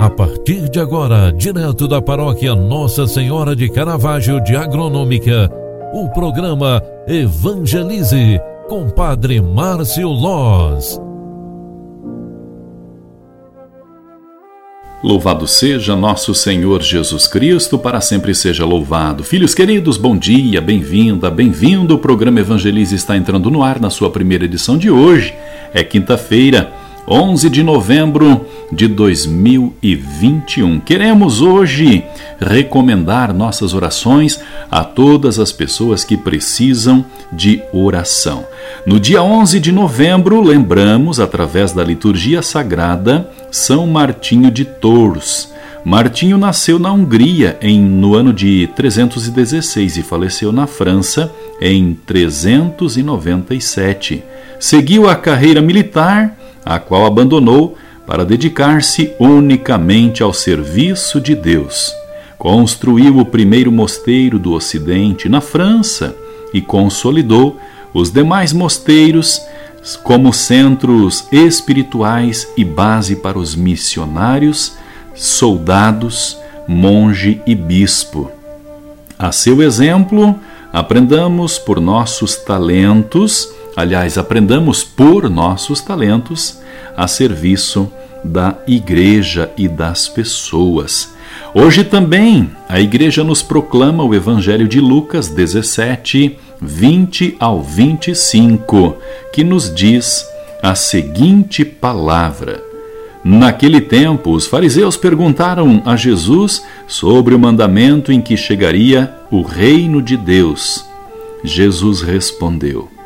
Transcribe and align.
A 0.00 0.08
partir 0.08 0.66
de 0.70 0.80
agora, 0.80 1.30
direto 1.30 1.86
da 1.86 2.00
paróquia 2.00 2.54
Nossa 2.54 3.06
Senhora 3.06 3.54
de 3.54 3.68
Caravaggio 3.68 4.42
de 4.42 4.56
Agronômica, 4.56 5.50
o 5.92 6.08
programa 6.08 6.82
Evangelize 7.06 8.40
com 8.66 8.88
Padre 8.88 9.42
Márcio 9.42 10.08
Loz. 10.08 10.98
Louvado 15.04 15.46
seja 15.46 15.94
nosso 15.94 16.34
Senhor 16.34 16.80
Jesus 16.80 17.26
Cristo, 17.26 17.78
para 17.78 18.00
sempre 18.00 18.34
seja 18.34 18.64
louvado. 18.64 19.22
Filhos 19.22 19.54
queridos, 19.54 19.98
bom 19.98 20.16
dia, 20.16 20.62
bem-vinda, 20.62 21.30
bem-vindo. 21.30 21.96
O 21.96 21.98
programa 21.98 22.40
Evangelize 22.40 22.94
está 22.94 23.18
entrando 23.18 23.50
no 23.50 23.62
ar 23.62 23.78
na 23.78 23.90
sua 23.90 24.08
primeira 24.08 24.46
edição 24.46 24.78
de 24.78 24.90
hoje. 24.90 25.34
É 25.74 25.84
quinta-feira, 25.84 26.72
11 27.12 27.50
de 27.50 27.64
novembro 27.64 28.46
de 28.70 28.86
2021. 28.86 30.78
Queremos 30.78 31.42
hoje 31.42 32.04
recomendar 32.38 33.34
nossas 33.34 33.74
orações 33.74 34.38
a 34.70 34.84
todas 34.84 35.40
as 35.40 35.50
pessoas 35.50 36.04
que 36.04 36.16
precisam 36.16 37.04
de 37.32 37.60
oração. 37.72 38.46
No 38.86 39.00
dia 39.00 39.24
11 39.24 39.58
de 39.58 39.72
novembro, 39.72 40.40
lembramos, 40.40 41.18
através 41.18 41.72
da 41.72 41.82
liturgia 41.82 42.42
sagrada, 42.42 43.28
São 43.50 43.88
Martinho 43.88 44.48
de 44.48 44.64
Tours. 44.64 45.52
Martinho 45.84 46.38
nasceu 46.38 46.78
na 46.78 46.92
Hungria 46.92 47.58
em, 47.60 47.80
no 47.80 48.14
ano 48.14 48.32
de 48.32 48.70
316 48.76 49.96
e 49.96 50.02
faleceu 50.02 50.52
na 50.52 50.68
França 50.68 51.28
em 51.60 51.98
397. 52.06 54.22
Seguiu 54.60 55.08
a 55.08 55.16
carreira 55.16 55.60
militar 55.60 56.36
a 56.70 56.78
qual 56.78 57.04
abandonou 57.04 57.76
para 58.06 58.24
dedicar-se 58.24 59.12
unicamente 59.18 60.22
ao 60.22 60.32
serviço 60.32 61.20
de 61.20 61.34
Deus. 61.34 61.92
Construiu 62.38 63.18
o 63.18 63.26
primeiro 63.26 63.72
mosteiro 63.72 64.38
do 64.38 64.52
Ocidente 64.52 65.28
na 65.28 65.40
França 65.40 66.14
e 66.54 66.60
consolidou 66.60 67.58
os 67.92 68.12
demais 68.12 68.52
mosteiros 68.52 69.42
como 70.04 70.32
centros 70.32 71.26
espirituais 71.32 72.46
e 72.56 72.64
base 72.64 73.16
para 73.16 73.36
os 73.36 73.56
missionários, 73.56 74.74
soldados, 75.12 76.38
monge 76.68 77.42
e 77.44 77.52
bispo. 77.52 78.30
A 79.18 79.32
seu 79.32 79.60
exemplo, 79.60 80.38
aprendamos 80.72 81.58
por 81.58 81.80
nossos 81.80 82.36
talentos 82.36 83.52
Aliás, 83.80 84.18
aprendamos 84.18 84.84
por 84.84 85.30
nossos 85.30 85.80
talentos 85.80 86.60
a 86.94 87.08
serviço 87.08 87.90
da 88.22 88.58
igreja 88.66 89.50
e 89.56 89.66
das 89.68 90.06
pessoas. 90.06 91.14
Hoje 91.54 91.82
também 91.82 92.50
a 92.68 92.78
igreja 92.78 93.24
nos 93.24 93.40
proclama 93.40 94.04
o 94.04 94.14
Evangelho 94.14 94.68
de 94.68 94.78
Lucas 94.78 95.28
17, 95.28 96.36
20 96.60 97.36
ao 97.40 97.62
25, 97.62 98.96
que 99.32 99.42
nos 99.42 99.74
diz 99.74 100.26
a 100.62 100.74
seguinte 100.74 101.64
palavra. 101.64 102.62
Naquele 103.24 103.80
tempo, 103.80 104.32
os 104.32 104.46
fariseus 104.46 104.98
perguntaram 104.98 105.82
a 105.86 105.96
Jesus 105.96 106.62
sobre 106.86 107.34
o 107.34 107.38
mandamento 107.38 108.12
em 108.12 108.20
que 108.20 108.36
chegaria 108.36 109.10
o 109.30 109.40
reino 109.40 110.02
de 110.02 110.18
Deus. 110.18 110.84
Jesus 111.42 112.02
respondeu: 112.02 112.99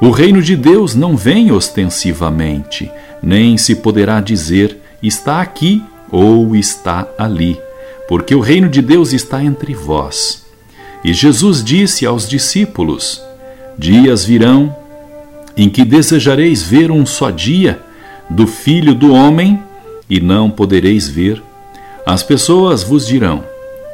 o 0.00 0.10
reino 0.10 0.40
de 0.40 0.54
Deus 0.54 0.94
não 0.94 1.16
vem 1.16 1.50
ostensivamente, 1.50 2.90
nem 3.20 3.58
se 3.58 3.74
poderá 3.74 4.20
dizer 4.20 4.78
está 5.02 5.40
aqui 5.40 5.82
ou 6.10 6.54
está 6.54 7.06
ali, 7.18 7.58
porque 8.08 8.34
o 8.34 8.40
reino 8.40 8.68
de 8.68 8.80
Deus 8.80 9.12
está 9.12 9.42
entre 9.42 9.74
vós. 9.74 10.46
E 11.04 11.12
Jesus 11.12 11.62
disse 11.64 12.06
aos 12.06 12.28
discípulos: 12.28 13.20
Dias 13.76 14.24
virão 14.24 14.74
em 15.56 15.68
que 15.68 15.84
desejareis 15.84 16.62
ver 16.62 16.90
um 16.92 17.04
só 17.04 17.30
dia 17.30 17.80
do 18.30 18.46
Filho 18.46 18.94
do 18.94 19.12
Homem 19.12 19.60
e 20.08 20.20
não 20.20 20.48
podereis 20.48 21.08
ver. 21.08 21.42
As 22.06 22.22
pessoas 22.22 22.84
vos 22.84 23.06
dirão: 23.06 23.44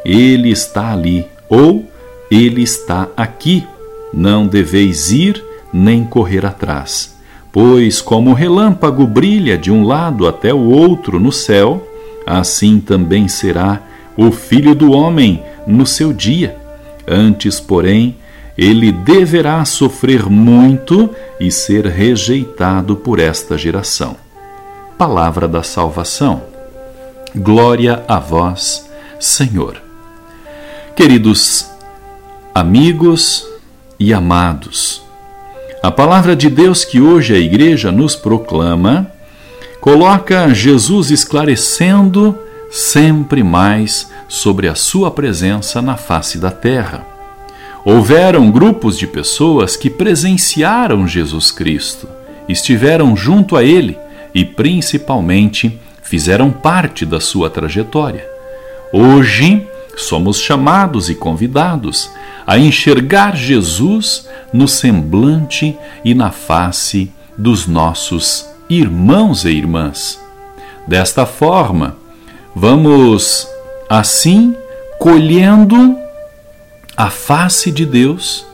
Ele 0.05 0.51
está 0.51 0.93
ali, 0.93 1.27
ou 1.49 1.85
Ele 2.31 2.63
está 2.63 3.09
aqui. 3.17 3.65
Não 4.13 4.47
deveis 4.47 5.11
ir 5.11 5.43
nem 5.75 6.05
correr 6.05 6.47
atrás. 6.47 7.17
Pois, 7.51 8.01
como 8.01 8.31
o 8.31 8.35
relâmpago 8.35 9.05
brilha 9.07 9.59
de 9.59 9.73
um 9.73 9.85
lado 9.85 10.29
até 10.29 10.55
o 10.55 10.71
outro 10.71 11.19
no 11.19 11.33
céu, 11.33 11.85
assim 12.25 12.79
também 12.79 13.27
será 13.27 13.83
o 14.17 14.31
filho 14.31 14.73
do 14.73 14.93
homem 14.93 15.43
no 15.67 15.85
seu 15.85 16.13
dia. 16.13 16.57
Antes, 17.07 17.59
porém, 17.59 18.17
ele 18.57 18.93
deverá 18.93 19.65
sofrer 19.65 20.29
muito 20.29 21.11
e 21.41 21.51
ser 21.51 21.87
rejeitado 21.87 22.95
por 22.95 23.19
esta 23.19 23.59
geração. 23.59 24.17
Palavra 24.97 25.49
da 25.49 25.65
salvação. 25.65 26.43
Glória 27.35 28.05
a 28.07 28.21
vós, 28.21 28.89
Senhor. 29.19 29.83
Queridos 30.95 31.69
amigos 32.55 33.45
e 33.99 34.15
amados, 34.15 35.04
a 35.85 35.91
palavra 35.91 36.35
de 36.35 36.49
Deus 36.49 36.83
que 36.83 36.99
hoje 36.99 37.35
a 37.35 37.39
igreja 37.39 37.93
nos 37.93 38.17
proclama 38.17 39.07
coloca 39.83 40.49
Jesus 40.49 41.11
esclarecendo 41.11 42.39
sempre 42.71 43.43
mais 43.43 44.11
sobre 44.27 44.67
a 44.67 44.75
sua 44.75 45.11
presença 45.11 45.83
na 45.83 45.99
face 45.99 46.39
da 46.39 46.51
terra. 46.51 47.07
Houveram 47.85 48.51
grupos 48.51 48.97
de 48.97 49.07
pessoas 49.07 49.77
que 49.77 49.91
presenciaram 49.91 51.07
Jesus 51.07 51.51
Cristo, 51.51 52.09
estiveram 52.49 53.15
junto 53.15 53.55
a 53.55 53.63
ele 53.63 53.99
e, 54.35 54.43
principalmente, 54.43 55.79
fizeram 56.03 56.51
parte 56.51 57.05
da 57.05 57.21
sua 57.21 57.51
trajetória. 57.51 58.27
Hoje, 58.91 59.69
somos 59.99 60.41
chamados 60.41 61.11
e 61.11 61.15
convidados 61.15 62.11
a 62.47 62.59
enxergar 62.59 63.37
Jesus 63.37 64.27
no 64.55 64.69
semblante 64.69 65.77
e 66.05 66.15
na 66.15 66.31
face 66.31 67.11
dos 67.37 67.67
nossos 67.67 68.49
irmãos 68.71 69.45
e 69.45 69.49
irmãs. 69.49 70.21
Desta 70.87 71.27
forma, 71.27 71.97
vamos 72.55 73.49
assim 73.89 74.55
colhendo 75.01 75.99
a 76.97 77.11
face 77.11 77.73
de 77.73 77.85
Deus 77.85 78.47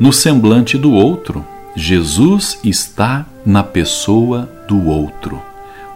no 0.00 0.10
semblante 0.10 0.78
do 0.78 0.90
outro. 0.90 1.44
Jesus 1.76 2.58
está 2.64 3.26
na 3.44 3.62
pessoa 3.62 4.48
do 4.66 4.88
outro. 4.88 5.42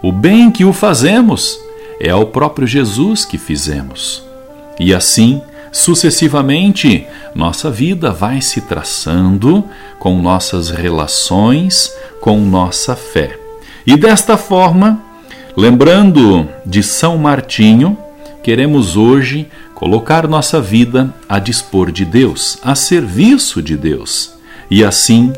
O 0.03 0.11
bem 0.11 0.51
que 0.51 0.63
o 0.63 0.71
fazemos 0.71 1.57
é 1.99 2.11
ao 2.11 2.27
próprio 2.27 2.67
Jesus 2.67 3.25
que 3.25 3.39
fizemos. 3.39 4.23
E 4.79 4.93
assim, 4.93 5.41
sucessivamente, 5.75 7.05
nossa 7.35 7.69
vida 7.69 8.09
vai 8.09 8.39
se 8.39 8.61
traçando 8.61 9.61
com 9.99 10.21
nossas 10.21 10.69
relações, 10.69 11.91
com 12.21 12.39
nossa 12.39 12.95
fé. 12.95 13.37
E 13.85 13.97
desta 13.97 14.37
forma, 14.37 15.03
lembrando 15.55 16.47
de 16.65 16.81
São 16.81 17.17
Martinho, 17.17 17.97
queremos 18.41 18.95
hoje 18.95 19.49
colocar 19.73 20.29
nossa 20.29 20.61
vida 20.61 21.13
a 21.27 21.39
dispor 21.39 21.91
de 21.91 22.05
Deus, 22.05 22.57
a 22.63 22.73
serviço 22.73 23.61
de 23.61 23.75
Deus, 23.75 24.31
e 24.71 24.81
assim 24.81 25.33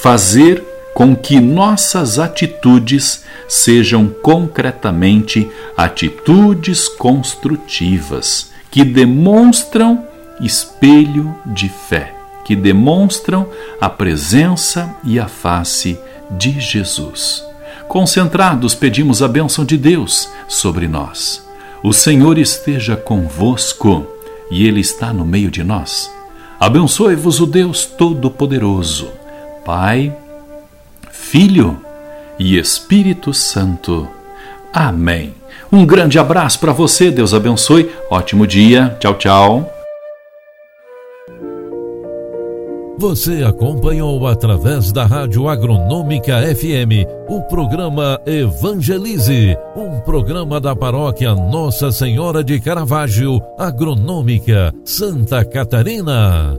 fazer 0.00 0.62
com 1.00 1.16
que 1.16 1.40
nossas 1.40 2.18
atitudes 2.18 3.24
sejam 3.48 4.06
concretamente 4.06 5.50
atitudes 5.74 6.88
construtivas 6.90 8.50
que 8.70 8.84
demonstram 8.84 10.06
espelho 10.42 11.34
de 11.46 11.70
fé, 11.70 12.14
que 12.44 12.54
demonstram 12.54 13.48
a 13.80 13.88
presença 13.88 14.94
e 15.02 15.18
a 15.18 15.26
face 15.26 15.98
de 16.32 16.60
Jesus. 16.60 17.46
Concentrados, 17.88 18.74
pedimos 18.74 19.22
a 19.22 19.28
bênção 19.28 19.64
de 19.64 19.78
Deus 19.78 20.28
sobre 20.46 20.86
nós. 20.86 21.42
O 21.82 21.94
Senhor 21.94 22.36
esteja 22.36 22.94
convosco 22.94 24.06
e 24.50 24.66
Ele 24.66 24.80
está 24.80 25.14
no 25.14 25.24
meio 25.24 25.50
de 25.50 25.64
nós. 25.64 26.12
Abençoe-vos 26.60 27.40
o 27.40 27.46
Deus 27.46 27.86
Todo-Poderoso, 27.86 29.08
Pai, 29.64 30.14
Filho 31.30 31.78
e 32.40 32.58
Espírito 32.58 33.32
Santo. 33.32 34.08
Amém. 34.72 35.32
Um 35.70 35.86
grande 35.86 36.18
abraço 36.18 36.58
para 36.58 36.72
você, 36.72 37.08
Deus 37.08 37.32
abençoe. 37.32 37.88
Ótimo 38.10 38.48
dia. 38.48 38.96
Tchau, 38.98 39.14
tchau. 39.14 39.72
Você 42.98 43.44
acompanhou 43.44 44.26
através 44.26 44.90
da 44.90 45.06
Rádio 45.06 45.48
Agronômica 45.48 46.42
FM 46.52 47.06
o 47.28 47.40
programa 47.42 48.20
Evangelize, 48.26 49.56
um 49.76 50.00
programa 50.00 50.60
da 50.60 50.74
paróquia 50.74 51.32
Nossa 51.32 51.92
Senhora 51.92 52.42
de 52.42 52.60
Caravaggio, 52.60 53.40
Agronômica, 53.56 54.74
Santa 54.84 55.44
Catarina. 55.44 56.58